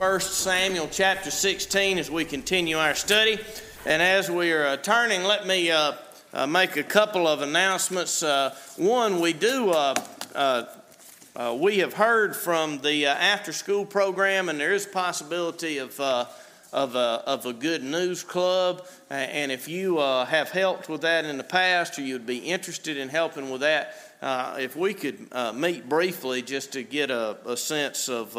1 0.00 0.20
Samuel 0.20 0.88
chapter 0.90 1.30
16 1.30 1.98
as 1.98 2.10
we 2.10 2.24
continue 2.24 2.78
our 2.78 2.94
study. 2.94 3.38
And 3.84 4.00
as 4.00 4.30
we 4.30 4.50
are 4.50 4.64
uh, 4.64 4.76
turning, 4.78 5.24
let 5.24 5.46
me 5.46 5.70
uh, 5.70 5.92
uh, 6.32 6.46
make 6.46 6.78
a 6.78 6.82
couple 6.82 7.28
of 7.28 7.42
announcements. 7.42 8.22
Uh, 8.22 8.56
one, 8.78 9.20
we 9.20 9.34
do, 9.34 9.68
uh, 9.68 9.94
uh, 10.34 11.54
we 11.60 11.80
have 11.80 11.92
heard 11.92 12.34
from 12.34 12.80
the 12.80 13.08
after 13.08 13.52
school 13.52 13.84
program, 13.84 14.48
and 14.48 14.58
there 14.58 14.72
is 14.72 14.86
possibility 14.86 15.76
of. 15.76 16.00
Of 16.72 16.94
a, 16.94 17.24
of 17.26 17.46
a 17.46 17.52
good 17.52 17.82
news 17.82 18.22
club, 18.22 18.86
and 19.10 19.50
if 19.50 19.66
you 19.66 19.98
have 19.98 20.50
helped 20.50 20.88
with 20.88 21.00
that 21.00 21.24
in 21.24 21.36
the 21.36 21.42
past 21.42 21.98
or 21.98 22.02
you'd 22.02 22.26
be 22.26 22.38
interested 22.38 22.96
in 22.96 23.08
helping 23.08 23.50
with 23.50 23.62
that, 23.62 23.96
if 24.56 24.76
we 24.76 24.94
could 24.94 25.34
meet 25.52 25.88
briefly 25.88 26.42
just 26.42 26.74
to 26.74 26.84
get 26.84 27.10
a, 27.10 27.38
a 27.44 27.56
sense 27.56 28.08
of 28.08 28.36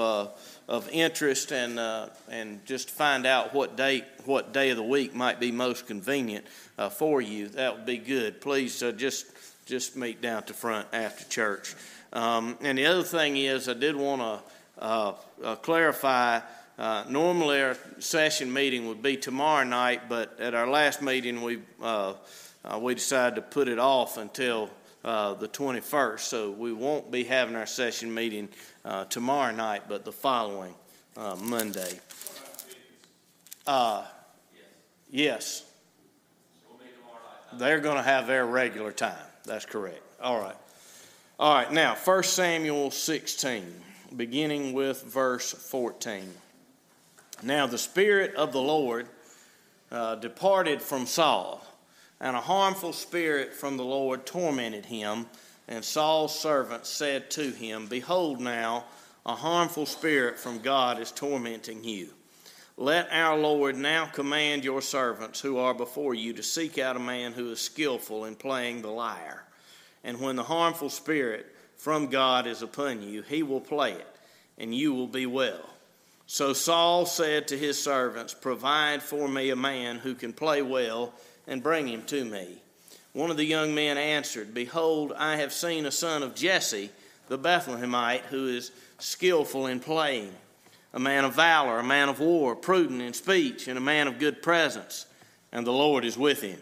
of 0.71 0.88
interest 0.89 1.51
and, 1.51 1.77
uh, 1.77 2.07
and 2.29 2.65
just 2.65 2.89
find 2.89 3.25
out 3.25 3.54
what 3.54 3.75
date, 3.75 4.05
what 4.23 4.54
day 4.54 4.69
of 4.69 4.77
the 4.77 4.83
week 4.83 5.13
might 5.13 5.37
be 5.37 5.51
most 5.51 5.86
convenient 5.86 6.46
uh, 6.77 6.87
for 6.87 7.21
you, 7.21 7.50
that 7.50 7.75
would 7.75 7.86
be 7.86 7.97
good. 7.97 8.39
Please 8.39 8.82
uh, 8.82 8.93
just, 8.93 9.25
just 9.65 9.97
meet 9.97 10.21
down 10.21 10.37
at 10.37 10.47
the 10.47 10.54
front 10.54 10.87
after 10.93 11.25
church. 11.25 11.75
Um, 12.13 12.57
and 12.61 12.77
the 12.77 12.86
other 12.86 13.04
thing 13.04 13.36
is, 13.36 13.68
I 13.68 13.73
did 13.73 13.97
want 13.97 14.21
to 14.21 14.82
uh, 14.82 15.13
uh, 15.43 15.55
clarify. 15.57 16.39
Uh, 16.79 17.04
normally, 17.10 17.61
our 17.61 17.75
session 17.99 18.54
meeting 18.54 18.88
would 18.88 19.01
be 19.01 19.18
tomorrow 19.18 19.65
night, 19.65 20.07
but 20.07 20.39
at 20.39 20.55
our 20.55 20.69
last 20.69 21.01
meeting, 21.01 21.41
we 21.41 21.60
we 22.79 22.96
decided 22.96 23.35
to 23.35 23.41
put 23.41 23.68
it 23.68 23.77
off 23.77 24.18
until 24.18 24.69
uh, 25.04 25.33
the 25.36 25.47
21st. 25.47 26.19
So 26.19 26.51
we 26.51 26.73
won't 26.73 27.11
be 27.11 27.23
having 27.23 27.55
our 27.55 27.65
session 27.65 28.14
meeting 28.14 28.50
uh, 28.86 29.05
tomorrow 29.05 29.54
night, 29.54 29.83
but 29.87 30.05
the 30.05 30.11
following 30.11 30.74
uh, 31.18 31.36
Monday. 31.41 32.00
Uh, 33.66 34.05
yes. 35.09 35.66
They're 37.53 37.79
going 37.79 37.97
to 37.97 38.03
have 38.03 38.27
their 38.27 38.45
regular 38.45 38.91
time. 38.91 39.16
That's 39.45 39.66
correct. 39.66 40.02
All 40.22 40.39
right. 40.39 40.55
All 41.39 41.53
right. 41.53 41.72
Now, 41.72 41.95
1 41.95 42.23
Samuel 42.23 42.91
16, 42.91 43.66
beginning 44.16 44.73
with 44.73 45.03
verse 45.03 45.52
14. 45.52 46.31
Now, 47.44 47.67
the 47.67 47.77
Spirit 47.77 48.35
of 48.35 48.52
the 48.52 48.61
Lord 48.61 49.07
uh, 49.91 50.16
departed 50.16 50.81
from 50.81 51.05
Saul 51.05 51.66
and 52.22 52.36
a 52.36 52.41
harmful 52.41 52.94
spirit 52.94 53.52
from 53.52 53.75
the 53.75 53.83
Lord 53.83 54.25
tormented 54.27 54.86
him. 54.86 55.25
And 55.67 55.83
Saul's 55.83 56.39
servant 56.39 56.86
said 56.86 57.31
to 57.31 57.50
him, 57.50 57.88
Behold, 57.88 58.39
now 58.39 58.86
a 59.25 59.36
harmful 59.36 59.88
spirit 59.88 60.38
from 60.38 60.59
God 60.59 61.00
is 61.00 61.11
tormenting 61.11 61.83
you. 61.83 62.09
Let 62.78 63.11
our 63.11 63.38
Lord 63.38 63.75
now 63.75 64.05
command 64.05 64.63
your 64.63 64.81
servants 64.81 65.39
who 65.39 65.58
are 65.58 65.73
before 65.73 66.13
you 66.13 66.33
to 66.33 66.44
seek 66.44 66.78
out 66.78 66.95
a 66.95 67.00
man 67.00 67.33
who 67.33 67.52
is 67.52 67.59
skillful 67.59 68.25
in 68.25 68.35
playing 68.35 68.81
the 68.81 68.89
lyre. 68.89 69.44
And 70.03 70.19
when 70.22 70.35
the 70.35 70.44
harmful 70.44 70.89
spirit 70.89 71.47
from 71.75 72.08
God 72.08 72.45
is 72.45 72.61
upon 72.61 73.02
you, 73.02 73.23
he 73.23 73.44
will 73.44 73.61
play 73.61 73.94
it, 73.94 74.16
and 74.58 74.73
you 74.73 74.94
will 74.94 75.08
be 75.08 75.25
well. 75.25 75.69
So 76.28 76.53
Saul 76.53 77.06
said 77.06 77.47
to 77.47 77.58
his 77.58 77.81
servants, 77.81 78.33
Provide 78.33 79.03
for 79.03 79.28
me 79.28 79.50
a 79.50 79.56
man 79.56 79.97
who 79.97 80.16
can 80.16 80.33
play 80.33 80.61
well 80.61 81.13
and 81.52 81.61
bring 81.61 81.88
him 81.88 82.02
to 82.03 82.23
me. 82.23 82.47
One 83.13 83.30
of 83.30 83.35
the 83.35 83.45
young 83.45 83.75
men 83.75 83.97
answered, 83.97 84.53
Behold, 84.53 85.11
I 85.17 85.35
have 85.35 85.52
seen 85.52 85.85
a 85.85 85.91
son 85.91 86.23
of 86.23 86.33
Jesse, 86.33 86.89
the 87.27 87.38
Bethlehemite, 87.38 88.21
who 88.21 88.47
is 88.47 88.71
skillful 88.99 89.67
in 89.67 89.81
playing, 89.81 90.33
a 90.94 90.99
man 90.99 91.25
of 91.25 91.35
valor, 91.35 91.77
a 91.77 91.83
man 91.83 92.07
of 92.07 92.22
war, 92.22 92.55
prudent 92.55 93.02
in 93.02 93.13
speech, 93.13 93.67
and 93.67 93.77
a 93.77 93.81
man 93.81 94.07
of 94.07 94.17
good 94.17 94.41
presence, 94.41 95.05
and 95.52 95.67
the 95.67 95.73
Lord 95.73 96.05
is 96.05 96.17
with 96.17 96.41
him. 96.41 96.59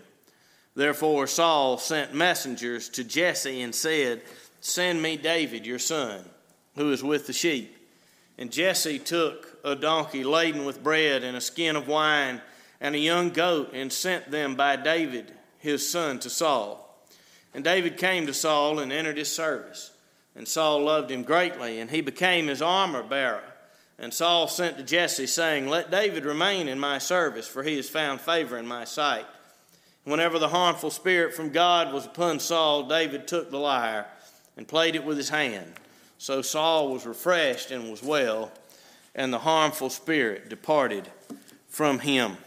Therefore 0.76 1.28
Saul 1.28 1.78
sent 1.78 2.16
messengers 2.16 2.90
to 2.90 3.04
Jesse 3.04 3.62
and 3.62 3.76
said, 3.76 4.24
Send 4.60 5.02
me 5.02 5.18
David, 5.18 5.68
your 5.68 5.80
son, 5.80 6.26
who 6.76 6.92
is 6.92 7.04
with 7.04 7.28
the 7.28 7.34
sheep. 7.34 7.78
And 8.40 8.52
Jesse 8.52 8.98
took 8.98 9.60
a 9.64 9.76
donkey 9.76 10.24
laden 10.24 10.66
with 10.66 10.84
bread 10.84 11.24
and 11.24 11.38
a 11.38 11.42
skin 11.42 11.76
of 11.76 11.88
wine 11.88 12.42
and 12.82 12.96
a 12.96 13.00
young 13.00 13.30
goat 13.30 13.72
and 13.74 13.92
sent 13.92 14.32
them 14.32 14.56
by 14.56 14.76
David, 14.76 15.34
his 15.58 15.90
son, 15.90 16.20
to 16.20 16.30
Saul. 16.30 16.86
And 17.54 17.64
David 17.64 17.98
came 17.98 18.28
to 18.28 18.34
Saul 18.34 18.80
and 18.80 18.92
entered 18.92 19.18
his 19.18 19.34
service. 19.34 19.92
And 20.36 20.48
Saul 20.48 20.84
loved 20.84 21.12
him 21.12 21.24
greatly, 21.24 21.80
and 21.80 21.90
he 21.90 22.02
became 22.02 22.48
his 22.48 22.62
armor 22.62 23.04
bearer. 23.04 23.44
And 23.98 24.14
Saul 24.14 24.48
sent 24.48 24.78
to 24.78 24.84
Jesse, 24.84 25.28
saying, 25.28 25.68
Let 25.68 25.92
David 25.92 26.24
remain 26.24 26.68
in 26.68 26.80
my 26.80 27.00
service, 27.00 27.48
for 27.48 27.64
he 27.64 27.76
has 27.76 27.90
found 27.90 28.22
favor 28.22 28.58
in 28.58 28.66
my 28.66 28.86
sight. 28.86 29.26
Whenever 30.06 30.40
the 30.40 30.48
harmful 30.48 30.92
spirit 30.92 31.34
from 31.34 31.50
God 31.50 31.94
was 31.94 32.06
upon 32.06 32.40
Saul, 32.40 32.88
David 32.88 33.28
took 33.28 33.52
the 33.52 33.60
lyre 33.60 34.06
and 34.56 34.68
played 34.68 34.96
it 34.96 35.04
with 35.04 35.18
his 35.18 35.30
hand. 35.30 35.74
So 36.18 36.42
Saul 36.42 36.94
was 36.94 37.06
refreshed 37.06 37.72
and 37.72 37.92
was 37.92 38.02
well, 38.02 38.52
and 39.14 39.34
the 39.34 39.40
harmful 39.40 39.90
spirit 39.90 40.50
departed 40.50 41.10
from 41.68 42.00
him. 42.00 42.38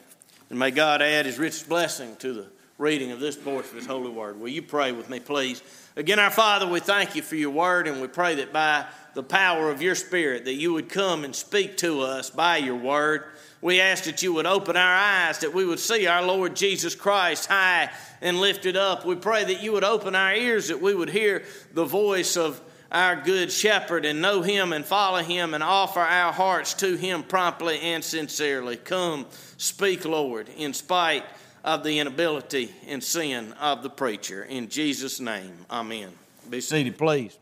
And 0.52 0.58
may 0.58 0.70
God 0.70 1.00
add 1.00 1.24
his 1.24 1.38
richest 1.38 1.66
blessing 1.66 2.14
to 2.16 2.34
the 2.34 2.46
reading 2.76 3.10
of 3.10 3.20
this 3.20 3.36
portion 3.36 3.70
of 3.70 3.76
his 3.78 3.86
holy 3.86 4.10
word. 4.10 4.38
Will 4.38 4.50
you 4.50 4.60
pray 4.60 4.92
with 4.92 5.08
me, 5.08 5.18
please? 5.18 5.62
Again, 5.96 6.18
our 6.18 6.30
Father, 6.30 6.68
we 6.68 6.78
thank 6.78 7.16
you 7.16 7.22
for 7.22 7.36
your 7.36 7.48
word, 7.48 7.88
and 7.88 8.02
we 8.02 8.06
pray 8.06 8.34
that 8.34 8.52
by 8.52 8.84
the 9.14 9.22
power 9.22 9.70
of 9.70 9.80
your 9.80 9.94
Spirit, 9.94 10.44
that 10.44 10.52
you 10.52 10.74
would 10.74 10.91
come 10.91 11.24
and 11.24 11.34
speak 11.34 11.78
to 11.78 12.02
us 12.02 12.28
by 12.28 12.58
your 12.58 12.76
word. 12.76 13.24
We 13.62 13.80
ask 13.80 14.04
that 14.04 14.22
you 14.22 14.34
would 14.34 14.44
open 14.44 14.76
our 14.76 14.94
eyes, 14.94 15.38
that 15.38 15.54
we 15.54 15.64
would 15.64 15.80
see 15.80 16.06
our 16.06 16.22
Lord 16.22 16.54
Jesus 16.54 16.94
Christ 16.94 17.46
high 17.46 17.88
and 18.20 18.38
lifted 18.38 18.76
up. 18.76 19.06
We 19.06 19.14
pray 19.14 19.44
that 19.44 19.62
you 19.62 19.72
would 19.72 19.84
open 19.84 20.14
our 20.14 20.34
ears, 20.34 20.68
that 20.68 20.82
we 20.82 20.94
would 20.94 21.08
hear 21.08 21.44
the 21.72 21.86
voice 21.86 22.36
of 22.36 22.60
our 22.92 23.16
good 23.16 23.50
shepherd 23.50 24.04
and 24.04 24.20
know 24.20 24.42
him 24.42 24.75
and 24.75 24.84
follow 24.84 25.22
him 25.22 25.54
and 25.54 25.62
offer 25.64 26.00
our 26.00 26.30
hearts 26.30 26.75
to 26.75 26.94
him 26.94 27.22
promptly 27.22 27.80
and 27.80 28.04
sincerely. 28.04 28.76
Come, 28.76 29.26
speak, 29.56 30.04
Lord, 30.04 30.50
in 30.56 30.75
spite 30.75 31.25
of 31.64 31.82
the 31.84 31.98
inability 31.98 32.70
and 32.86 33.03
sin 33.03 33.54
of 33.54 33.82
the 33.82 33.88
preacher. 33.88 34.44
In 34.44 34.69
Jesus' 34.69 35.20
name, 35.20 35.64
amen. 35.70 36.10
Be 36.50 36.60
seated, 36.60 36.98
please. 36.98 37.38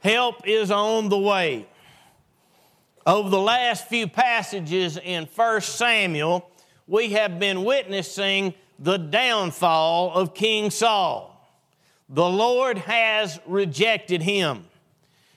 Help 0.00 0.48
is 0.48 0.70
on 0.70 1.10
the 1.10 1.18
way. 1.18 1.66
Over 3.06 3.28
the 3.28 3.38
last 3.38 3.88
few 3.88 4.06
passages 4.06 4.96
in 4.96 5.26
1 5.26 5.60
Samuel, 5.60 6.50
we 6.86 7.10
have 7.10 7.38
been 7.38 7.62
witnessing 7.62 8.54
the 8.78 8.96
downfall 8.96 10.12
of 10.14 10.34
King 10.34 10.70
Saul. 10.70 11.35
The 12.08 12.28
Lord 12.28 12.78
has 12.78 13.40
rejected 13.46 14.22
him. 14.22 14.66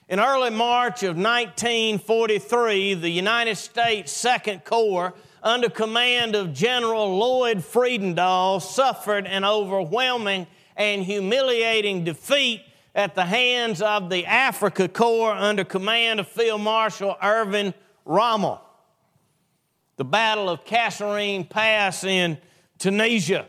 In 0.08 0.20
early 0.20 0.50
March 0.50 1.02
of 1.02 1.16
1943, 1.16 2.94
the 2.94 3.08
United 3.08 3.56
States 3.56 4.12
Second 4.12 4.64
Corps, 4.64 5.14
under 5.42 5.68
command 5.68 6.36
of 6.36 6.52
General 6.52 7.16
Lloyd 7.16 7.58
Fredendall, 7.58 8.62
suffered 8.62 9.26
an 9.26 9.44
overwhelming 9.44 10.46
and 10.76 11.02
humiliating 11.02 12.04
defeat 12.04 12.62
at 12.94 13.16
the 13.16 13.24
hands 13.24 13.82
of 13.82 14.08
the 14.08 14.26
Africa 14.26 14.88
Corps 14.88 15.32
under 15.32 15.64
command 15.64 16.20
of 16.20 16.28
Field 16.28 16.60
Marshal 16.60 17.16
Erwin 17.22 17.74
Rommel. 18.04 18.60
The 19.96 20.04
Battle 20.04 20.48
of 20.48 20.64
Kasserine 20.64 21.48
Pass 21.48 22.04
in 22.04 22.38
Tunisia 22.78 23.46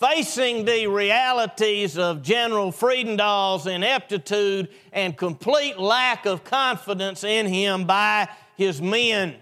facing 0.00 0.64
the 0.64 0.86
realities 0.86 1.98
of 1.98 2.22
General 2.22 2.72
Fredendall's 2.72 3.66
ineptitude 3.66 4.70
and 4.92 5.14
complete 5.14 5.78
lack 5.78 6.24
of 6.24 6.42
confidence 6.42 7.22
in 7.22 7.44
him 7.44 7.84
by 7.84 8.26
his 8.56 8.80
men. 8.80 9.36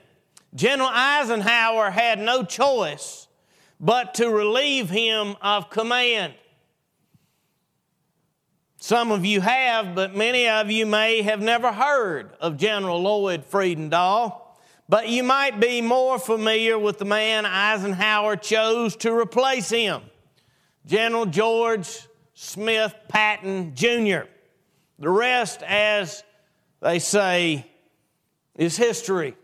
General 0.56 0.90
Eisenhower 0.92 1.90
had 1.90 2.18
no 2.18 2.42
choice 2.42 3.28
but 3.78 4.14
to 4.14 4.28
relieve 4.28 4.90
him 4.90 5.36
of 5.40 5.70
command. 5.70 6.34
Some 8.80 9.12
of 9.12 9.24
you 9.24 9.40
have, 9.40 9.94
but 9.94 10.16
many 10.16 10.48
of 10.48 10.72
you 10.72 10.86
may 10.86 11.22
have 11.22 11.40
never 11.40 11.70
heard 11.72 12.32
of 12.40 12.56
General 12.56 13.00
Lloyd 13.00 13.44
Friedendahl. 13.48 14.40
But 14.88 15.08
you 15.08 15.22
might 15.22 15.60
be 15.60 15.82
more 15.82 16.18
familiar 16.18 16.78
with 16.78 16.98
the 16.98 17.04
man 17.04 17.44
Eisenhower 17.46 18.34
chose 18.36 18.96
to 18.96 19.12
replace 19.12 19.68
him. 19.68 20.02
General 20.88 21.26
George 21.26 22.08
Smith 22.32 22.94
Patton 23.08 23.74
Jr. 23.74 24.20
The 24.98 25.10
rest, 25.10 25.62
as 25.62 26.24
they 26.80 26.98
say, 26.98 27.66
is 28.56 28.74
history. 28.78 29.36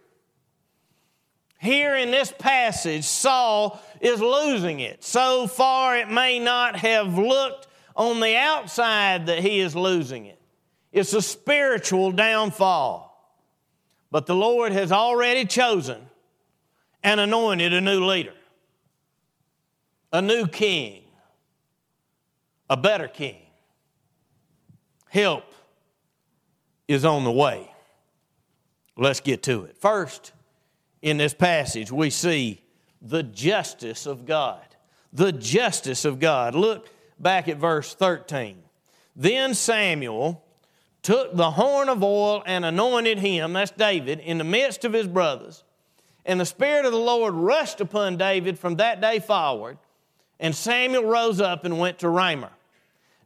Here 1.61 1.97
in 1.97 2.11
this 2.11 2.33
passage, 2.39 3.05
Saul 3.05 3.79
is 4.01 4.23
losing 4.23 4.81
it. 4.81 5.05
So 5.05 5.47
far, 5.47 5.99
it 5.99 6.11
may 6.11 6.39
not 6.39 6.77
have 6.77 7.19
looked 7.19 7.67
on 7.95 8.21
the 8.21 8.37
outside 8.37 9.27
that 9.27 9.41
he 9.41 9.61
is 9.61 9.77
losing 9.77 10.25
it. 10.25 10.41
It's 10.93 11.13
a 11.13 11.23
spiritual 11.23 12.13
downfall. 12.13 13.11
But 14.11 14.25
the 14.25 14.35
Lord 14.35 14.73
has 14.73 14.93
already 14.93 15.45
chosen 15.45 16.01
and 17.03 17.21
anointed 17.21 17.75
a 17.75 17.83
new 17.83 18.07
leader, 18.07 18.35
a 20.11 20.23
new 20.23 20.47
king, 20.47 21.04
a 22.69 22.77
better 22.77 23.09
king. 23.09 23.37
Help 25.09 25.45
is 26.89 27.05
on 27.05 27.25
the 27.25 27.33
way. 27.33 27.71
Let's 28.97 29.21
get 29.21 29.43
to 29.45 29.65
it. 29.65 29.77
First, 29.79 30.33
in 31.03 31.17
this 31.17 31.35
passage, 31.35 31.91
we 31.91 32.11
see 32.11 32.63
the 33.01 33.23
justice 33.23 34.07
of 34.07 34.27
God. 34.27 34.65
The 35.13 35.33
justice 35.33 36.05
of 36.05 36.19
God. 36.19 36.55
Look 36.55 36.89
back 37.19 37.49
at 37.49 37.59
verse 37.59 37.95
13. 37.95 38.63
Then 39.15 39.55
Samuel 39.55 40.45
took 41.03 41.37
the 41.37 41.53
horn 41.53 41.89
of 41.89 42.03
oil 42.03 42.43
and 42.47 42.65
anointed 42.65 43.19
him, 43.19 43.53
that's 43.53 43.71
David, 43.71 44.21
in 44.21 44.39
the 44.39 44.45
midst 44.45 44.85
of 44.85 44.93
his 44.93 45.07
brothers. 45.07 45.63
And 46.25 46.41
the 46.41 46.47
Spirit 46.47 46.87
of 46.87 46.93
the 46.93 46.99
Lord 46.99 47.35
rushed 47.35 47.81
upon 47.81 48.17
David 48.17 48.59
from 48.59 48.77
that 48.77 49.01
day 49.01 49.19
forward. 49.19 49.77
And 50.41 50.55
Samuel 50.55 51.05
rose 51.05 51.41
up 51.41 51.65
and 51.65 51.79
went 51.79 51.99
to 51.99 52.09
Ramah. 52.09 52.51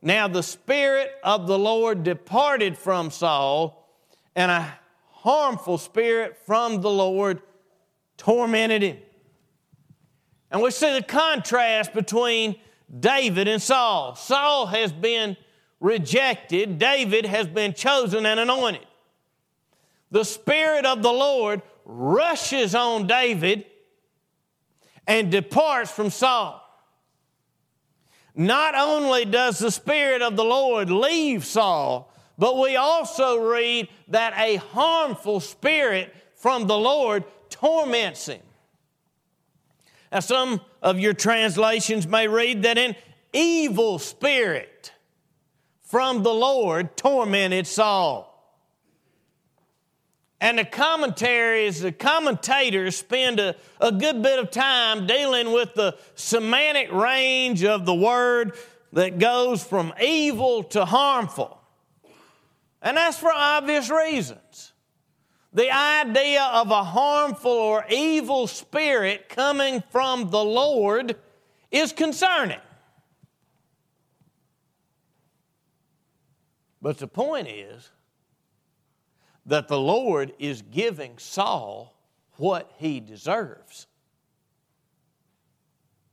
Now 0.01 0.29
the 0.29 0.43
Spirit 0.43 1.13
of 1.25 1.47
the 1.47 1.59
Lord 1.59 2.05
departed 2.05 2.79
from 2.79 3.11
Saul, 3.11 3.89
and 4.37 4.51
a 4.51 4.79
harmful 5.11 5.79
spirit 5.79 6.39
from 6.47 6.81
the 6.81 6.91
Lord 6.91 7.43
tormented 8.17 8.83
him. 8.83 8.99
And 10.51 10.63
we 10.63 10.71
see 10.71 10.93
the 10.93 11.03
contrast 11.03 11.93
between 11.93 12.57
David 13.01 13.49
and 13.49 13.61
Saul. 13.61 14.15
Saul 14.15 14.67
has 14.67 14.93
been 14.93 15.37
rejected, 15.81 16.79
David 16.79 17.27
has 17.27 17.47
been 17.47 17.75
chosen 17.75 18.27
and 18.27 18.41
anointed. 18.41 18.87
The 20.11 20.25
Spirit 20.25 20.87
of 20.87 21.03
the 21.03 21.13
Lord 21.13 21.63
rushes 21.85 22.75
on 22.75 23.07
David 23.07 23.67
and 25.07 25.31
departs 25.31 25.91
from 25.91 26.11
Saul. 26.11 26.63
Not 28.39 28.77
only 28.77 29.25
does 29.25 29.59
the 29.59 29.73
Spirit 29.73 30.23
of 30.23 30.37
the 30.37 30.45
Lord 30.45 30.91
leave 30.91 31.45
Saul, 31.45 32.15
but 32.39 32.57
we 32.57 32.77
also 32.77 33.37
read 33.37 33.89
that 34.07 34.33
a 34.37 34.57
harmful 34.57 35.41
spirit 35.41 36.15
from 36.37 36.69
the 36.69 36.79
Lord 36.79 37.25
torments 37.51 38.27
him. 38.27 38.41
Now, 40.13 40.21
some 40.21 40.61
of 40.81 41.01
your 41.01 41.15
translations 41.15 42.07
may 42.07 42.29
read 42.29 42.63
that 42.63 42.79
an 42.79 42.95
evil 43.33 43.99
spirit 43.99 44.93
from 45.83 46.23
the 46.23 46.33
Lord 46.33 46.97
tormented 46.97 47.67
Saul. 47.67 48.28
And 50.41 50.59
the 50.59 50.65
commentaries, 50.65 51.81
the 51.81 51.91
commentators 51.91 52.97
spend 52.97 53.41
a, 53.41 53.57
a 53.81 53.91
good 53.91 54.23
bit 54.23 54.39
of 54.39 54.51
time 54.51 55.07
dealing 55.07 55.53
with 55.53 55.75
the 55.75 55.97
semantic 56.15 56.93
range 56.93 57.65
of 57.65 57.85
the 57.85 57.95
word 57.95 58.53
that 58.93 59.19
goes 59.19 59.65
from 59.65 59.93
evil 60.01 60.63
to 60.65 60.85
harmful. 60.85 61.61
And 62.81 62.97
that's 62.97 63.19
for 63.19 63.33
obvious 63.35 63.91
reasons. 63.91 64.73
The 65.53 65.71
idea 65.73 66.45
of 66.53 66.71
a 66.71 66.85
harmful 66.85 67.51
or 67.51 67.85
evil 67.91 68.47
spirit 68.47 69.29
coming 69.29 69.83
from 69.91 70.31
the 70.31 70.45
Lord 70.45 71.17
is 71.71 71.93
concerning. 71.93 72.61
But 76.81 76.99
the 76.99 77.09
point 77.09 77.49
is, 77.49 77.91
that 79.49 79.67
the 79.67 79.81
Lord 79.81 80.33
is 80.39 80.63
giving 80.63 81.19
Saul 81.19 81.95
what 82.37 82.71
he 82.77 83.01
deserves. 83.01 83.87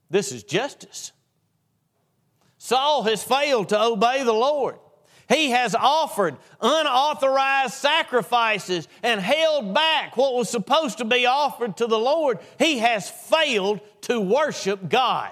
This 0.10 0.32
is 0.32 0.44
justice. 0.44 1.12
Saul 2.58 3.04
has 3.04 3.24
failed 3.24 3.70
to 3.70 3.82
obey 3.82 4.24
the 4.24 4.34
Lord. 4.34 4.78
He 5.28 5.52
has 5.52 5.76
offered 5.76 6.38
unauthorized 6.62 7.74
sacrifices 7.74 8.88
and 9.04 9.20
held 9.20 9.74
back 9.74 10.16
what 10.16 10.34
was 10.34 10.50
supposed 10.50 11.00
to 11.00 11.06
be 11.06 11.26
offered 11.26 11.78
to 11.78 11.88
the 11.88 12.00
Lord. 12.00 12.40
He 12.58 12.80
has 12.80 13.10
failed 13.10 13.82
to 14.02 14.20
worship 14.20 14.88
God. 14.88 15.32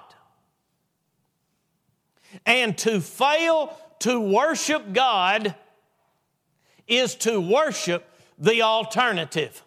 And 2.46 2.78
to 2.80 3.00
fail 3.00 3.78
to 4.00 4.20
worship 4.20 4.92
God 4.92 5.56
is 6.88 7.16
to 7.16 7.40
worship 7.40 8.10
the 8.38 8.62
alternative. 8.62 9.64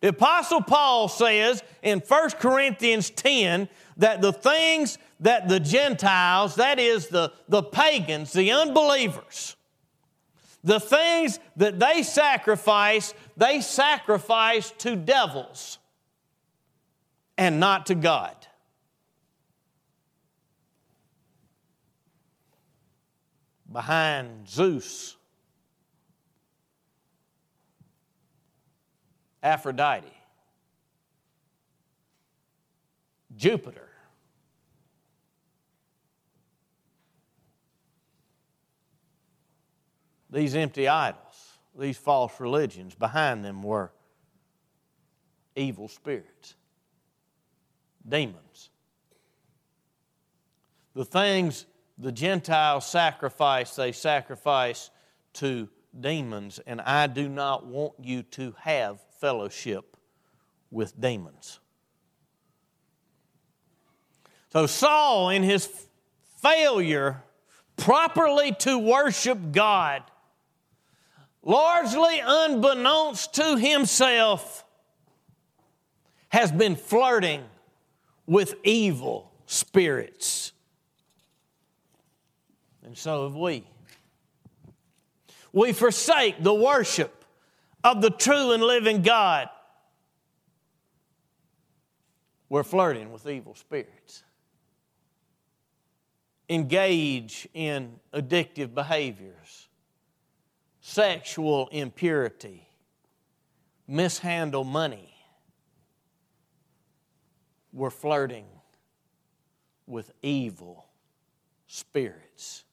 The 0.00 0.08
Apostle 0.08 0.62
Paul 0.62 1.08
says 1.08 1.62
in 1.82 2.00
1 2.00 2.30
Corinthians 2.32 3.10
10 3.10 3.68
that 3.96 4.20
the 4.20 4.32
things 4.32 4.98
that 5.20 5.48
the 5.48 5.58
Gentiles, 5.58 6.54
that 6.54 6.78
is, 6.78 7.08
the, 7.08 7.32
the 7.48 7.62
pagans, 7.62 8.32
the 8.32 8.52
unbelievers, 8.52 9.56
the 10.62 10.78
things 10.78 11.40
that 11.56 11.80
they 11.80 12.04
sacrifice, 12.04 13.12
they 13.36 13.60
sacrifice 13.60 14.70
to 14.78 14.94
devils 14.94 15.78
and 17.36 17.58
not 17.58 17.86
to 17.86 17.94
God. 17.96 18.34
Behind 23.70 24.48
Zeus 24.48 25.17
Aphrodite, 29.48 30.12
Jupiter. 33.34 33.88
These 40.30 40.54
empty 40.54 40.86
idols, 40.86 41.22
these 41.78 41.96
false 41.96 42.38
religions, 42.38 42.94
behind 42.94 43.42
them 43.42 43.62
were 43.62 43.90
evil 45.56 45.88
spirits, 45.88 46.54
demons. 48.06 48.68
The 50.94 51.06
things 51.06 51.64
the 51.96 52.12
Gentiles 52.12 52.86
sacrifice, 52.86 53.74
they 53.76 53.92
sacrifice 53.92 54.90
to 55.34 55.70
demons, 55.98 56.60
and 56.66 56.82
I 56.82 57.06
do 57.06 57.30
not 57.30 57.64
want 57.64 57.94
you 58.02 58.22
to 58.24 58.54
have 58.60 59.00
fellowship 59.18 59.96
with 60.70 60.98
demons. 61.00 61.60
So, 64.52 64.66
Saul, 64.66 65.30
in 65.30 65.42
his 65.42 65.68
failure 66.40 67.22
properly 67.76 68.52
to 68.60 68.78
worship 68.78 69.38
God, 69.52 70.02
largely 71.42 72.20
unbeknownst 72.24 73.34
to 73.34 73.56
himself, 73.56 74.64
has 76.30 76.52
been 76.52 76.76
flirting 76.76 77.42
with 78.26 78.54
evil 78.64 79.32
spirits. 79.46 80.52
And 82.84 82.96
so 82.96 83.24
have 83.24 83.36
we. 83.36 83.64
We 85.52 85.72
forsake 85.72 86.42
the 86.42 86.54
worship 86.54 87.17
of 87.88 88.02
the 88.02 88.10
true 88.10 88.52
and 88.52 88.62
living 88.62 89.02
God, 89.02 89.48
we're 92.48 92.62
flirting 92.62 93.12
with 93.12 93.26
evil 93.26 93.54
spirits. 93.54 94.22
Engage 96.48 97.46
in 97.52 98.00
addictive 98.12 98.74
behaviors, 98.74 99.68
sexual 100.80 101.68
impurity, 101.68 102.68
mishandle 103.86 104.64
money. 104.64 105.14
We're 107.72 107.90
flirting 107.90 108.46
with 109.86 110.10
evil 110.22 110.86
spirits. 111.66 112.64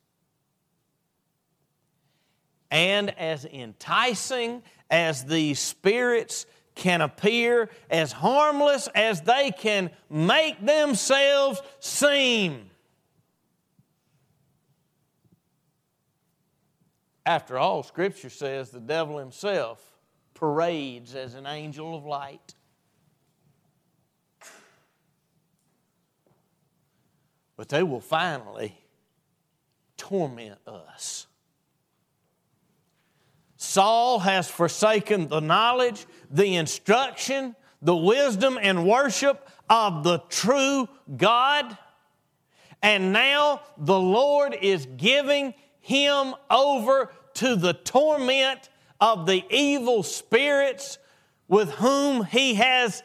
And 2.71 3.17
as 3.17 3.45
enticing 3.45 4.63
as 4.89 5.25
these 5.25 5.59
spirits 5.59 6.45
can 6.75 7.01
appear, 7.01 7.69
as 7.89 8.11
harmless 8.11 8.87
as 8.93 9.21
they 9.21 9.51
can 9.51 9.89
make 10.09 10.63
themselves 10.63 11.61
seem. 11.79 12.69
After 17.25 17.57
all, 17.57 17.81
Scripture 17.81 18.29
says 18.29 18.69
the 18.69 18.79
devil 18.79 19.17
himself 19.17 19.81
parades 20.35 21.15
as 21.15 21.33
an 21.33 21.47
angel 21.47 21.95
of 21.95 22.05
light. 22.05 22.53
But 27.57 27.69
they 27.69 27.81
will 27.81 28.01
finally 28.01 28.77
torment 29.97 30.59
us. 30.67 31.25
Saul 33.75 34.19
has 34.19 34.49
forsaken 34.49 35.27
the 35.27 35.41
knowledge, 35.41 36.05
the 36.31 36.55
instruction, 36.55 37.57
the 37.81 37.93
wisdom, 37.93 38.57
and 38.61 38.87
worship 38.87 39.49
of 39.69 40.05
the 40.05 40.19
true 40.29 40.87
God. 41.17 41.77
And 42.81 43.11
now 43.11 43.63
the 43.77 43.99
Lord 43.99 44.55
is 44.61 44.87
giving 44.95 45.53
him 45.81 46.35
over 46.49 47.11
to 47.33 47.57
the 47.57 47.73
torment 47.73 48.69
of 49.01 49.25
the 49.25 49.43
evil 49.49 50.03
spirits 50.03 50.97
with 51.49 51.69
whom 51.71 52.23
he 52.23 52.53
has 52.53 53.03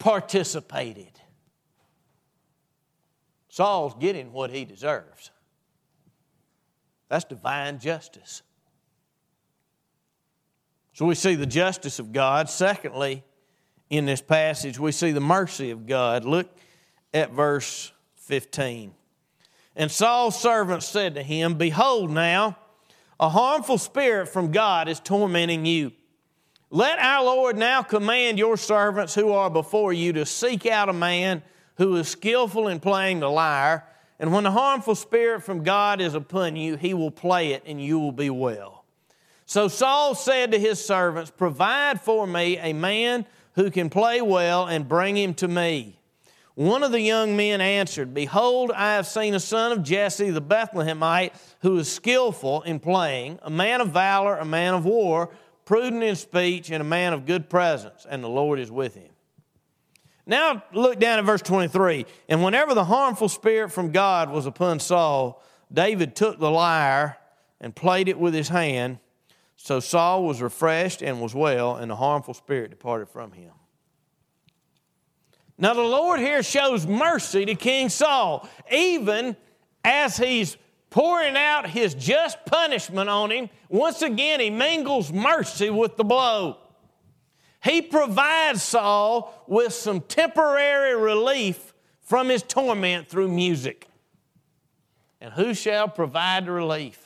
participated. 0.00 1.20
Saul's 3.48 3.94
getting 4.00 4.32
what 4.32 4.50
he 4.50 4.64
deserves. 4.64 5.30
That's 7.08 7.26
divine 7.26 7.78
justice. 7.78 8.42
So 10.94 11.06
we 11.06 11.16
see 11.16 11.34
the 11.34 11.44
justice 11.44 11.98
of 11.98 12.12
God. 12.12 12.48
Secondly, 12.48 13.24
in 13.90 14.06
this 14.06 14.22
passage, 14.22 14.78
we 14.78 14.92
see 14.92 15.10
the 15.10 15.20
mercy 15.20 15.70
of 15.70 15.86
God. 15.86 16.24
Look 16.24 16.48
at 17.12 17.32
verse 17.32 17.92
15. 18.16 18.94
And 19.74 19.90
Saul's 19.90 20.40
servant 20.40 20.84
said 20.84 21.16
to 21.16 21.22
him, 21.22 21.54
Behold, 21.54 22.10
now, 22.10 22.56
a 23.18 23.28
harmful 23.28 23.76
spirit 23.76 24.28
from 24.28 24.52
God 24.52 24.88
is 24.88 25.00
tormenting 25.00 25.66
you. 25.66 25.90
Let 26.70 27.00
our 27.00 27.24
Lord 27.24 27.56
now 27.56 27.82
command 27.82 28.38
your 28.38 28.56
servants 28.56 29.16
who 29.16 29.32
are 29.32 29.50
before 29.50 29.92
you 29.92 30.12
to 30.12 30.24
seek 30.24 30.64
out 30.64 30.88
a 30.88 30.92
man 30.92 31.42
who 31.76 31.96
is 31.96 32.08
skillful 32.08 32.68
in 32.68 32.78
playing 32.78 33.18
the 33.18 33.30
lyre, 33.30 33.84
and 34.20 34.32
when 34.32 34.44
the 34.44 34.50
harmful 34.52 34.94
spirit 34.94 35.42
from 35.42 35.64
God 35.64 36.00
is 36.00 36.14
upon 36.14 36.54
you, 36.54 36.76
he 36.76 36.94
will 36.94 37.10
play 37.10 37.52
it 37.52 37.64
and 37.66 37.82
you 37.82 37.98
will 37.98 38.12
be 38.12 38.30
well. 38.30 38.83
So 39.46 39.68
Saul 39.68 40.14
said 40.14 40.52
to 40.52 40.58
his 40.58 40.84
servants, 40.84 41.30
Provide 41.30 42.00
for 42.00 42.26
me 42.26 42.58
a 42.58 42.72
man 42.72 43.26
who 43.54 43.70
can 43.70 43.90
play 43.90 44.20
well 44.20 44.66
and 44.66 44.88
bring 44.88 45.16
him 45.16 45.34
to 45.34 45.48
me. 45.48 45.98
One 46.54 46.84
of 46.84 46.92
the 46.92 47.00
young 47.00 47.36
men 47.36 47.60
answered, 47.60 48.14
Behold, 48.14 48.70
I 48.70 48.94
have 48.94 49.06
seen 49.06 49.34
a 49.34 49.40
son 49.40 49.72
of 49.72 49.82
Jesse 49.82 50.30
the 50.30 50.40
Bethlehemite 50.40 51.32
who 51.62 51.76
is 51.78 51.90
skillful 51.90 52.62
in 52.62 52.78
playing, 52.78 53.40
a 53.42 53.50
man 53.50 53.80
of 53.80 53.90
valor, 53.90 54.36
a 54.36 54.44
man 54.44 54.74
of 54.74 54.84
war, 54.84 55.30
prudent 55.64 56.04
in 56.04 56.14
speech, 56.14 56.70
and 56.70 56.80
a 56.80 56.84
man 56.84 57.12
of 57.12 57.26
good 57.26 57.50
presence, 57.50 58.06
and 58.08 58.22
the 58.22 58.28
Lord 58.28 58.60
is 58.60 58.70
with 58.70 58.94
him. 58.94 59.10
Now 60.26 60.62
look 60.72 61.00
down 61.00 61.18
at 61.18 61.24
verse 61.24 61.42
23. 61.42 62.06
And 62.28 62.42
whenever 62.42 62.74
the 62.74 62.84
harmful 62.84 63.28
spirit 63.28 63.70
from 63.70 63.90
God 63.90 64.30
was 64.30 64.46
upon 64.46 64.80
Saul, 64.80 65.42
David 65.72 66.14
took 66.14 66.38
the 66.38 66.50
lyre 66.50 67.18
and 67.60 67.74
played 67.74 68.08
it 68.08 68.18
with 68.18 68.32
his 68.32 68.48
hand. 68.48 68.98
So 69.64 69.80
Saul 69.80 70.24
was 70.24 70.42
refreshed 70.42 71.00
and 71.00 71.22
was 71.22 71.34
well, 71.34 71.76
and 71.76 71.90
the 71.90 71.96
harmful 71.96 72.34
spirit 72.34 72.68
departed 72.68 73.08
from 73.08 73.32
him. 73.32 73.50
Now, 75.56 75.72
the 75.72 75.80
Lord 75.80 76.20
here 76.20 76.42
shows 76.42 76.86
mercy 76.86 77.46
to 77.46 77.54
King 77.54 77.88
Saul, 77.88 78.46
even 78.70 79.34
as 79.82 80.18
he's 80.18 80.58
pouring 80.90 81.34
out 81.34 81.66
his 81.66 81.94
just 81.94 82.44
punishment 82.44 83.08
on 83.08 83.32
him. 83.32 83.48
Once 83.70 84.02
again, 84.02 84.38
he 84.38 84.50
mingles 84.50 85.10
mercy 85.10 85.70
with 85.70 85.96
the 85.96 86.04
blow. 86.04 86.58
He 87.62 87.80
provides 87.80 88.62
Saul 88.62 89.32
with 89.46 89.72
some 89.72 90.02
temporary 90.02 90.94
relief 90.94 91.72
from 92.02 92.28
his 92.28 92.42
torment 92.42 93.08
through 93.08 93.28
music. 93.28 93.88
And 95.22 95.32
who 95.32 95.54
shall 95.54 95.88
provide 95.88 96.48
relief? 96.48 97.03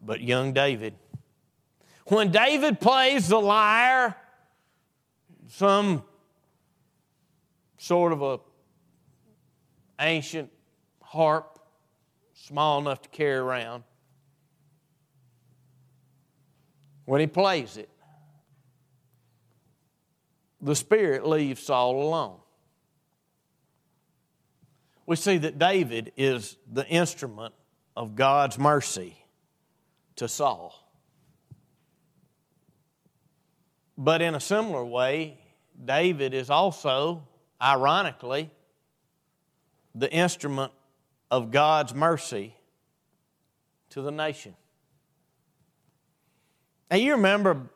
But 0.00 0.20
young 0.20 0.52
David. 0.52 0.94
When 2.06 2.30
David 2.30 2.80
plays 2.80 3.28
the 3.28 3.38
lyre, 3.38 4.16
some 5.48 6.02
sort 7.76 8.12
of 8.12 8.22
a 8.22 8.40
ancient 10.00 10.50
harp, 11.02 11.58
small 12.32 12.80
enough 12.80 13.02
to 13.02 13.08
carry 13.08 13.36
around. 13.36 13.84
When 17.04 17.20
he 17.20 17.26
plays 17.26 17.76
it, 17.76 17.88
the 20.60 20.76
Spirit 20.76 21.26
leaves 21.26 21.62
Saul 21.62 22.02
alone. 22.02 22.38
We 25.06 25.16
see 25.16 25.38
that 25.38 25.58
David 25.58 26.12
is 26.16 26.56
the 26.70 26.86
instrument 26.86 27.54
of 27.96 28.14
God's 28.14 28.58
mercy 28.58 29.16
to 30.18 30.28
Saul. 30.28 30.74
But 33.96 34.22
in 34.22 34.34
a 34.34 34.40
similar 34.40 34.84
way, 34.84 35.38
David 35.84 36.34
is 36.34 36.50
also 36.50 37.24
ironically, 37.60 38.50
the 39.94 40.12
instrument 40.12 40.72
of 41.30 41.50
God's 41.50 41.94
mercy 41.94 42.54
to 43.90 44.02
the 44.02 44.12
nation. 44.12 44.54
Now, 46.90 46.98
you 46.98 47.12
remember 47.12 47.68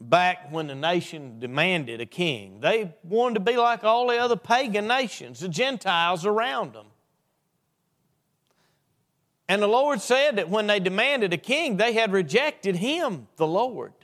back 0.00 0.52
when 0.52 0.68
the 0.68 0.74
nation 0.74 1.40
demanded 1.40 2.00
a 2.00 2.06
king, 2.06 2.60
they 2.60 2.94
wanted 3.02 3.34
to 3.34 3.40
be 3.40 3.56
like 3.56 3.84
all 3.84 4.06
the 4.08 4.18
other 4.18 4.36
pagan 4.36 4.86
nations, 4.86 5.40
the 5.40 5.48
Gentiles 5.48 6.24
around 6.24 6.72
them. 6.72 6.86
And 9.48 9.62
the 9.62 9.66
Lord 9.68 10.02
said 10.02 10.36
that 10.36 10.50
when 10.50 10.66
they 10.66 10.78
demanded 10.78 11.32
a 11.32 11.38
king, 11.38 11.78
they 11.78 11.94
had 11.94 12.12
rejected 12.12 12.76
him, 12.76 13.28
the 13.36 13.46
Lord. 13.46 13.94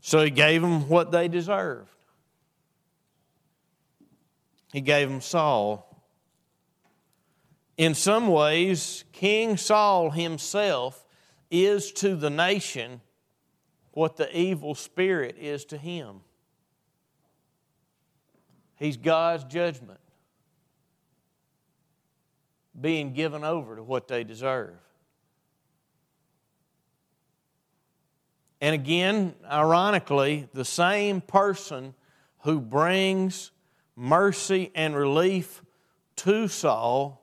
So 0.00 0.22
he 0.22 0.30
gave 0.30 0.62
them 0.62 0.88
what 0.88 1.10
they 1.10 1.26
deserved. 1.26 1.90
He 4.72 4.80
gave 4.80 5.08
them 5.08 5.20
Saul. 5.20 5.84
In 7.76 7.94
some 7.94 8.28
ways, 8.28 9.04
King 9.12 9.56
Saul 9.56 10.10
himself 10.10 11.04
is 11.50 11.90
to 11.92 12.14
the 12.14 12.30
nation 12.30 13.00
what 13.92 14.16
the 14.16 14.36
evil 14.36 14.74
spirit 14.74 15.36
is 15.40 15.64
to 15.66 15.76
him. 15.76 16.20
He's 18.76 18.96
God's 18.96 19.42
judgment 19.44 19.98
being 22.80 23.12
given 23.12 23.44
over 23.44 23.76
to 23.76 23.82
what 23.82 24.08
they 24.08 24.24
deserve. 24.24 24.74
And 28.60 28.74
again, 28.74 29.34
ironically, 29.50 30.48
the 30.52 30.64
same 30.64 31.20
person 31.20 31.94
who 32.40 32.60
brings 32.60 33.52
mercy 33.94 34.70
and 34.74 34.96
relief 34.96 35.62
to 36.16 36.48
Saul 36.48 37.22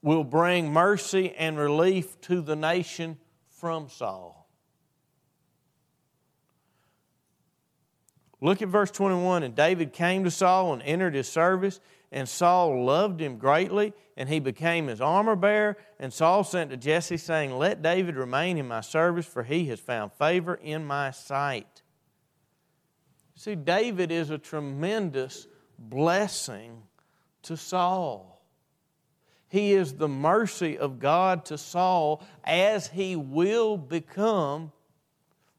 will 0.00 0.24
bring 0.24 0.72
mercy 0.72 1.32
and 1.36 1.56
relief 1.56 2.20
to 2.22 2.40
the 2.40 2.56
nation 2.56 3.18
from 3.48 3.88
Saul. 3.88 4.41
Look 8.42 8.60
at 8.60 8.68
verse 8.68 8.90
21. 8.90 9.44
And 9.44 9.54
David 9.54 9.92
came 9.92 10.24
to 10.24 10.30
Saul 10.30 10.72
and 10.72 10.82
entered 10.82 11.14
his 11.14 11.28
service, 11.28 11.80
and 12.10 12.28
Saul 12.28 12.84
loved 12.84 13.20
him 13.20 13.38
greatly, 13.38 13.94
and 14.16 14.28
he 14.28 14.40
became 14.40 14.88
his 14.88 15.00
armor 15.00 15.36
bearer. 15.36 15.78
And 16.00 16.12
Saul 16.12 16.42
sent 16.42 16.70
to 16.70 16.76
Jesse, 16.76 17.16
saying, 17.16 17.56
Let 17.56 17.82
David 17.82 18.16
remain 18.16 18.58
in 18.58 18.66
my 18.66 18.80
service, 18.80 19.26
for 19.26 19.44
he 19.44 19.66
has 19.66 19.78
found 19.78 20.12
favor 20.12 20.56
in 20.56 20.84
my 20.84 21.12
sight. 21.12 21.82
See, 23.36 23.54
David 23.54 24.10
is 24.10 24.30
a 24.30 24.38
tremendous 24.38 25.46
blessing 25.78 26.82
to 27.42 27.56
Saul. 27.56 28.42
He 29.48 29.72
is 29.72 29.94
the 29.94 30.08
mercy 30.08 30.78
of 30.78 30.98
God 30.98 31.44
to 31.46 31.58
Saul 31.58 32.24
as 32.42 32.88
he 32.88 33.14
will 33.14 33.76
become 33.76 34.72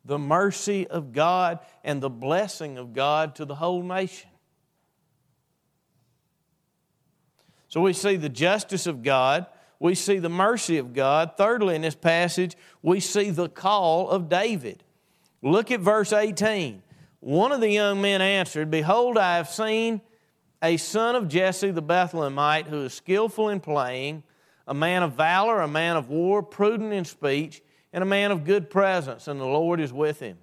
the 0.05 0.19
mercy 0.19 0.87
of 0.87 1.13
God 1.13 1.59
and 1.83 2.01
the 2.01 2.09
blessing 2.09 2.77
of 2.77 2.93
God 2.93 3.35
to 3.35 3.45
the 3.45 3.55
whole 3.55 3.83
nation. 3.83 4.29
So 7.69 7.81
we 7.81 7.93
see 7.93 8.17
the 8.17 8.29
justice 8.29 8.85
of 8.85 9.01
God, 9.01 9.47
we 9.79 9.95
see 9.95 10.19
the 10.19 10.29
mercy 10.29 10.77
of 10.77 10.93
God. 10.93 11.31
Thirdly, 11.37 11.75
in 11.75 11.81
this 11.81 11.95
passage, 11.95 12.55
we 12.81 12.99
see 12.99 13.31
the 13.31 13.49
call 13.49 14.09
of 14.09 14.29
David. 14.29 14.83
Look 15.41 15.71
at 15.71 15.81
verse 15.81 16.13
18. 16.13 16.81
One 17.19 17.51
of 17.51 17.61
the 17.61 17.69
young 17.69 18.01
men 18.01 18.21
answered, 18.21 18.69
Behold, 18.69 19.17
I 19.17 19.37
have 19.37 19.49
seen 19.49 20.01
a 20.61 20.77
son 20.77 21.15
of 21.15 21.27
Jesse 21.27 21.71
the 21.71 21.81
Bethlehemite 21.81 22.67
who 22.67 22.83
is 22.83 22.93
skillful 22.93 23.49
in 23.49 23.59
playing, 23.59 24.23
a 24.67 24.73
man 24.73 25.03
of 25.03 25.13
valor, 25.13 25.59
a 25.59 25.67
man 25.67 25.97
of 25.97 26.09
war, 26.09 26.41
prudent 26.41 26.93
in 26.93 27.03
speech, 27.03 27.61
and 27.93 28.01
a 28.01 28.07
man 28.07 28.31
of 28.31 28.43
good 28.43 28.69
presence, 28.69 29.27
and 29.27 29.39
the 29.39 29.45
Lord 29.45 29.79
is 29.79 29.93
with 29.93 30.19
him. 30.19 30.39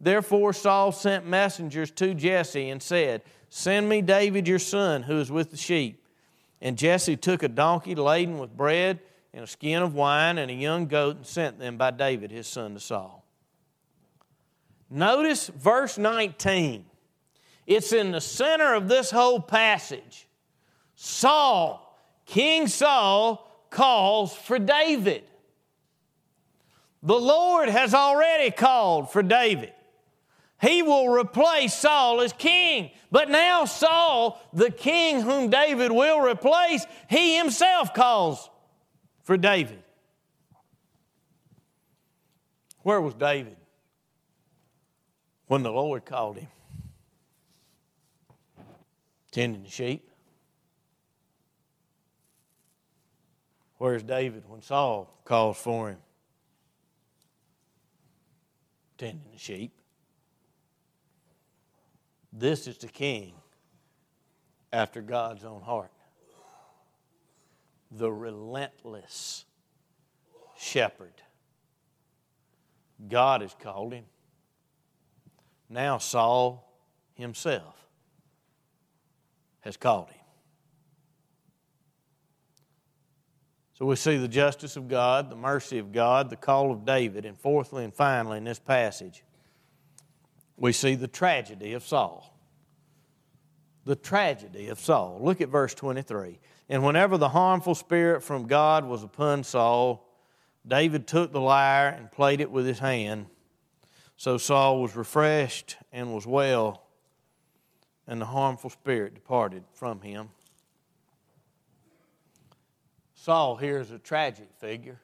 Therefore 0.00 0.52
Saul 0.52 0.92
sent 0.92 1.26
messengers 1.26 1.90
to 1.92 2.12
Jesse 2.12 2.68
and 2.68 2.82
said, 2.82 3.22
Send 3.48 3.88
me 3.88 4.02
David 4.02 4.46
your 4.46 4.58
son, 4.58 5.02
who 5.02 5.18
is 5.18 5.30
with 5.30 5.50
the 5.50 5.56
sheep. 5.56 6.04
And 6.60 6.78
Jesse 6.78 7.16
took 7.16 7.42
a 7.42 7.48
donkey 7.48 7.94
laden 7.94 8.38
with 8.38 8.56
bread 8.56 9.00
and 9.32 9.44
a 9.44 9.46
skin 9.46 9.82
of 9.82 9.94
wine 9.94 10.38
and 10.38 10.50
a 10.50 10.54
young 10.54 10.86
goat 10.86 11.16
and 11.16 11.26
sent 11.26 11.58
them 11.58 11.76
by 11.76 11.90
David, 11.90 12.30
his 12.30 12.46
son, 12.46 12.74
to 12.74 12.80
Saul. 12.80 13.24
Notice 14.90 15.48
verse 15.48 15.96
19. 15.96 16.84
It's 17.66 17.92
in 17.92 18.12
the 18.12 18.20
center 18.20 18.74
of 18.74 18.88
this 18.88 19.10
whole 19.10 19.40
passage. 19.40 20.28
Saul, 20.94 21.98
King 22.26 22.66
Saul, 22.66 23.48
calls 23.70 24.34
for 24.34 24.58
David. 24.58 25.24
The 27.02 27.18
Lord 27.18 27.68
has 27.68 27.94
already 27.94 28.50
called 28.50 29.10
for 29.10 29.22
David. 29.22 29.72
He 30.60 30.82
will 30.82 31.08
replace 31.08 31.74
Saul 31.74 32.20
as 32.20 32.32
king. 32.32 32.92
But 33.10 33.28
now, 33.28 33.64
Saul, 33.64 34.40
the 34.52 34.70
king 34.70 35.20
whom 35.20 35.50
David 35.50 35.90
will 35.90 36.20
replace, 36.20 36.86
he 37.10 37.36
himself 37.36 37.92
calls 37.92 38.48
for 39.24 39.36
David. 39.36 39.82
Where 42.82 43.00
was 43.00 43.14
David 43.14 43.56
when 45.48 45.64
the 45.64 45.72
Lord 45.72 46.04
called 46.04 46.38
him? 46.38 46.48
Tending 49.32 49.64
the 49.64 49.70
sheep. 49.70 50.08
Where's 53.78 54.04
David 54.04 54.44
when 54.46 54.62
Saul 54.62 55.12
calls 55.24 55.56
for 55.56 55.90
him? 55.90 55.98
Tending 58.98 59.30
the 59.32 59.38
sheep. 59.38 59.72
This 62.32 62.66
is 62.66 62.78
the 62.78 62.88
king 62.88 63.34
after 64.72 65.02
God's 65.02 65.44
own 65.44 65.60
heart. 65.60 65.90
The 67.90 68.10
relentless 68.10 69.44
shepherd. 70.56 71.14
God 73.08 73.42
has 73.42 73.54
called 73.58 73.92
him. 73.92 74.04
Now 75.68 75.98
Saul 75.98 76.72
himself 77.14 77.74
has 79.60 79.76
called 79.76 80.08
him. 80.10 80.21
So 83.74 83.86
we 83.86 83.96
see 83.96 84.16
the 84.16 84.28
justice 84.28 84.76
of 84.76 84.88
God, 84.88 85.30
the 85.30 85.36
mercy 85.36 85.78
of 85.78 85.92
God, 85.92 86.30
the 86.30 86.36
call 86.36 86.70
of 86.70 86.84
David, 86.84 87.24
and 87.24 87.38
fourthly 87.38 87.84
and 87.84 87.94
finally 87.94 88.38
in 88.38 88.44
this 88.44 88.58
passage, 88.58 89.24
we 90.56 90.72
see 90.72 90.94
the 90.94 91.08
tragedy 91.08 91.72
of 91.72 91.84
Saul. 91.84 92.36
The 93.84 93.96
tragedy 93.96 94.68
of 94.68 94.78
Saul. 94.78 95.18
Look 95.22 95.40
at 95.40 95.48
verse 95.48 95.74
23. 95.74 96.38
And 96.68 96.84
whenever 96.84 97.18
the 97.18 97.30
harmful 97.30 97.74
spirit 97.74 98.22
from 98.22 98.46
God 98.46 98.84
was 98.84 99.02
upon 99.02 99.42
Saul, 99.42 100.08
David 100.66 101.06
took 101.06 101.32
the 101.32 101.40
lyre 101.40 101.88
and 101.88 102.12
played 102.12 102.40
it 102.40 102.50
with 102.50 102.66
his 102.66 102.78
hand. 102.78 103.26
So 104.16 104.38
Saul 104.38 104.80
was 104.80 104.94
refreshed 104.94 105.76
and 105.90 106.14
was 106.14 106.26
well, 106.26 106.84
and 108.06 108.20
the 108.20 108.26
harmful 108.26 108.70
spirit 108.70 109.14
departed 109.14 109.64
from 109.72 110.00
him. 110.02 110.28
Saul 113.22 113.54
here 113.54 113.78
is 113.78 113.92
a 113.92 114.00
tragic 114.00 114.48
figure. 114.58 115.00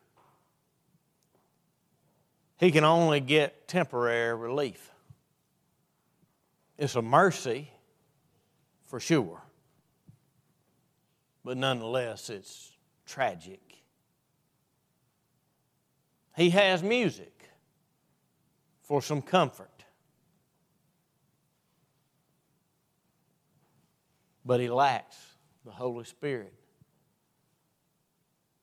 He 2.56 2.72
can 2.72 2.82
only 2.82 3.20
get 3.20 3.68
temporary 3.68 4.36
relief. 4.36 4.90
It's 6.76 6.96
a 6.96 7.02
mercy 7.02 7.70
for 8.86 8.98
sure, 8.98 9.40
but 11.44 11.56
nonetheless, 11.56 12.28
it's 12.28 12.72
tragic. 13.06 13.60
He 16.34 16.50
has 16.50 16.82
music 16.82 17.48
for 18.82 19.00
some 19.00 19.22
comfort. 19.22 19.84
But 24.44 24.58
he 24.58 24.68
lacks 24.68 25.16
the 25.64 25.70
Holy 25.70 26.04
Spirit 26.04 26.57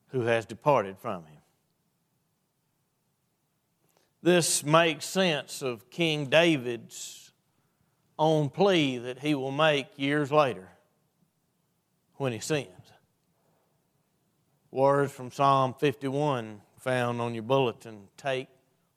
who 0.10 0.22
has 0.22 0.46
departed 0.46 0.98
from 0.98 1.26
him. 1.26 1.42
This 4.22 4.64
makes 4.64 5.06
sense 5.06 5.62
of 5.62 5.90
King 5.90 6.28
David's 6.28 7.32
own 8.18 8.50
plea 8.50 8.98
that 8.98 9.20
he 9.20 9.36
will 9.36 9.52
make 9.52 9.88
years 9.98 10.32
later 10.32 10.68
when 12.16 12.34
he 12.34 12.40
sins. 12.40 12.70
Words 14.72 15.12
from 15.12 15.32
Psalm 15.32 15.74
51 15.74 16.62
found 16.80 17.22
on 17.22 17.34
your 17.34 17.44
bulletin 17.44 18.08
Take 18.18 18.48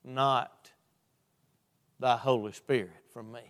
not 0.05 0.73
thy 2.01 2.17
Holy 2.17 2.53
Spirit 2.53 3.05
from 3.13 3.33
me. 3.33 3.43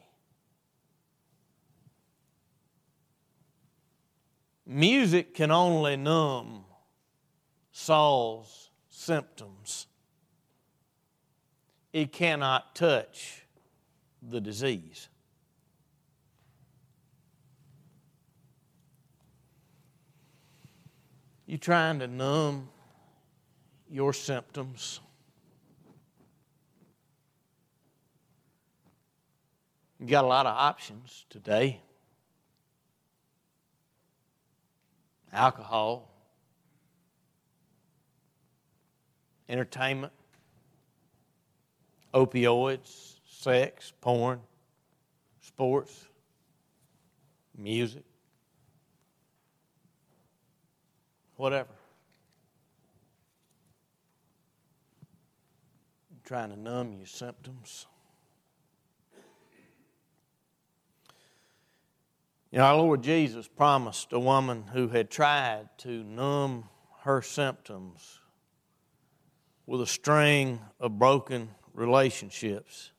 Music 4.67 5.35
can 5.35 5.51
only 5.51 5.97
numb 5.97 6.65
Saul's 7.81 8.71
symptoms. 8.89 9.87
It 11.93 12.11
cannot 12.13 12.75
touch 12.75 13.47
the 14.21 14.41
disease. 14.41 15.09
You 21.47 21.57
trying 21.57 22.01
to 22.01 22.09
numb 22.09 22.69
your 23.89 24.13
symptoms? 24.13 24.99
You 30.01 30.09
got 30.09 30.25
a 30.25 30.27
lot 30.27 30.47
of 30.47 30.57
options 30.57 31.27
today. 31.31 31.81
Alcohol, 35.33 36.18
entertainment, 39.49 40.13
opioids, 42.13 43.15
sex, 43.25 43.93
porn, 44.01 44.41
sports, 45.41 46.07
music, 47.57 48.05
whatever. 51.37 51.71
trying 56.29 56.51
to 56.51 56.61
numb 56.61 56.93
your 56.99 57.07
symptoms. 57.07 57.87
You 62.51 62.59
know, 62.59 62.65
our 62.65 62.77
Lord 62.77 63.03
Jesus 63.03 63.49
promised 63.49 64.13
a 64.13 64.19
woman 64.19 64.65
who 64.75 64.89
had 64.89 65.11
tried 65.11 65.71
to 65.79 66.05
numb 66.05 66.69
her 67.01 67.23
symptoms 67.23 68.19
with 69.69 69.83
a 69.83 69.87
string 69.87 70.59
of 70.81 70.99
broken 70.99 71.51
relationships 71.75 72.91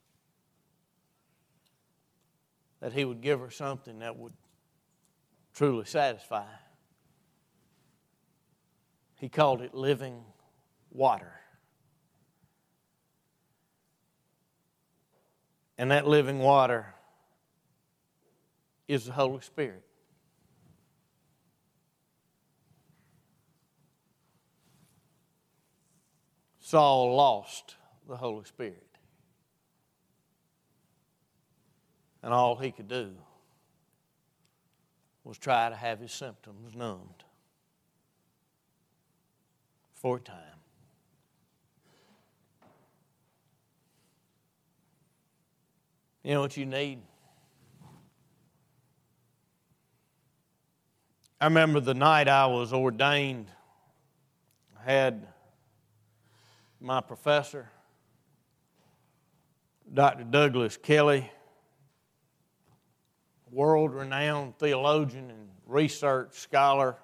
that 2.79 2.93
He 2.93 3.03
would 3.03 3.21
give 3.21 3.39
her 3.39 3.49
something 3.49 3.99
that 3.99 4.15
would 4.15 4.33
truly 5.55 5.85
satisfy. 5.85 6.45
He 9.15 9.29
called 9.29 9.61
it 9.61 9.73
living 9.73 10.23
water. 10.91 11.33
And 15.75 15.89
that 15.89 16.07
living 16.07 16.37
water 16.37 16.93
is 18.87 19.05
the 19.05 19.11
Holy 19.11 19.41
Spirit. 19.41 19.88
Saul 26.69 27.15
lost 27.15 27.77
the 28.07 28.15
Holy 28.15 28.45
Spirit. 28.45 28.99
And 32.21 32.31
all 32.31 32.57
he 32.57 32.69
could 32.69 32.87
do 32.87 33.15
was 35.23 35.39
try 35.39 35.67
to 35.67 35.75
have 35.75 35.99
his 35.99 36.11
symptoms 36.11 36.75
numbed 36.75 37.23
for 39.95 40.17
a 40.17 40.19
time. 40.19 40.35
You 46.21 46.35
know 46.35 46.41
what 46.41 46.55
you 46.55 46.67
need? 46.67 46.99
I 51.41 51.45
remember 51.45 51.79
the 51.79 51.95
night 51.95 52.27
I 52.27 52.45
was 52.45 52.71
ordained, 52.73 53.47
I 54.79 54.91
had 54.91 55.27
my 56.81 57.01
professor, 57.01 57.69
Dr. 59.93 60.23
Douglas 60.23 60.77
Kelly, 60.77 61.29
world 63.51 63.93
renowned 63.93 64.57
theologian 64.57 65.29
and 65.29 65.49
research 65.65 66.35
scholar, 66.35 66.95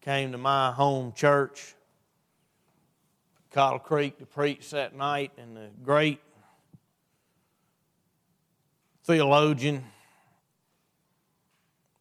came 0.00 0.32
to 0.32 0.38
my 0.38 0.72
home 0.72 1.12
church 1.12 1.74
Cottle 3.56 3.78
Creek 3.78 4.18
to 4.18 4.26
preach 4.26 4.70
that 4.72 4.94
night, 4.94 5.32
and 5.38 5.56
the 5.56 5.70
great 5.82 6.20
theologian, 9.04 9.82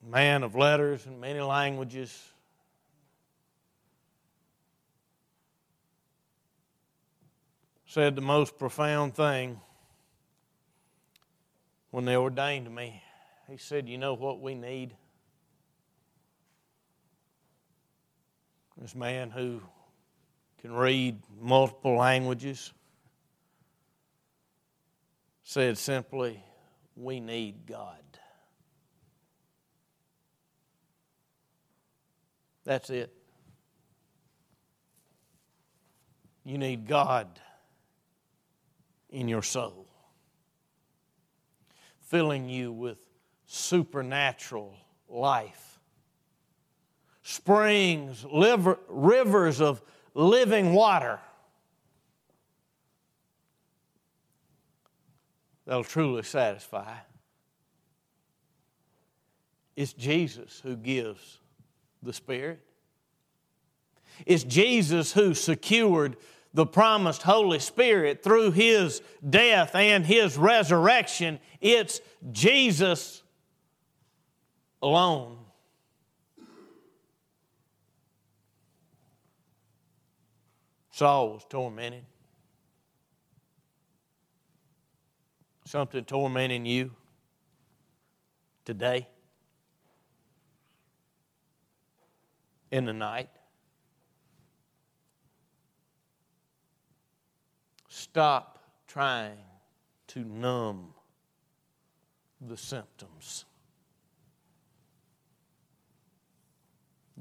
man 0.05 0.43
of 0.43 0.55
letters 0.55 1.05
and 1.05 1.21
many 1.21 1.39
languages, 1.39 2.33
said 7.95 8.13
the 8.13 8.21
most 8.21 8.59
profound 8.59 9.15
thing 9.15 9.57
when 11.91 12.03
they 12.03 12.17
ordained 12.17 12.69
me. 12.69 13.01
He 13.49 13.55
said, 13.55 13.87
You 13.87 13.97
know 13.97 14.15
what 14.15 14.41
we 14.41 14.53
need? 14.53 14.93
This 18.77 18.93
man 18.93 19.31
who 19.31 19.61
can 20.59 20.73
read 20.73 21.21
multiple 21.39 21.95
languages 21.95 22.73
said 25.45 25.77
simply, 25.77 26.43
We 26.97 27.21
need 27.21 27.65
God. 27.65 28.03
That's 32.65 32.89
it. 32.89 33.13
You 36.43 36.57
need 36.57 36.89
God 36.89 37.39
in 39.15 39.29
your 39.29 39.41
soul, 39.41 39.87
filling 42.01 42.49
you 42.49 42.73
with 42.73 42.97
supernatural 43.45 44.75
life. 45.07 45.79
Springs, 47.23 48.25
liver, 48.29 48.77
rivers 48.89 49.61
of 49.61 49.81
living 50.13 50.73
water 50.73 51.19
that'll 55.65 55.85
truly 55.85 56.23
satisfy. 56.23 56.93
It's 59.77 59.93
Jesus 59.93 60.59
who 60.59 60.75
gives 60.75 61.39
the 62.03 62.13
Spirit. 62.13 62.59
It's 64.25 64.43
Jesus 64.43 65.13
who 65.13 65.33
secured 65.33 66.17
the 66.55 66.65
promised 66.65 67.21
Holy 67.21 67.59
Spirit 67.59 68.23
through 68.23 68.51
His 68.51 69.01
death 69.29 69.75
and 69.75 70.05
His 70.05 70.37
resurrection. 70.37 71.37
It's 71.59 71.99
Jesus 72.31 73.21
alone. 74.81 75.37
Saul 80.91 81.33
was 81.33 81.45
tormented. 81.49 82.05
Something 85.65 86.05
tormenting 86.05 86.65
you 86.65 86.91
today, 88.63 89.09
in 92.71 92.85
the 92.85 92.93
night. 92.93 93.29
Stop 98.05 98.59
trying 98.87 99.39
to 100.05 100.19
numb 100.19 100.93
the 102.39 102.55
symptoms. 102.55 103.45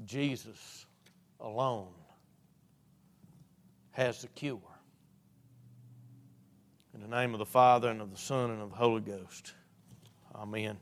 Jesus 0.05 0.85
alone 1.39 1.91
has 3.93 4.21
the 4.21 4.27
cure. 4.27 4.59
In 6.93 7.01
the 7.01 7.07
name 7.07 7.33
of 7.33 7.39
the 7.39 7.47
Father, 7.47 7.89
and 7.89 7.99
of 7.99 8.11
the 8.11 8.17
Son, 8.17 8.51
and 8.51 8.61
of 8.61 8.69
the 8.69 8.75
Holy 8.75 9.01
Ghost. 9.01 9.53
Amen. 10.35 10.77